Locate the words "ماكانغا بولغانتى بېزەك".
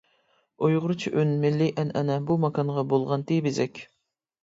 2.49-3.89